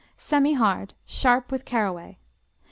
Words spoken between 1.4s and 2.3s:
with caraway.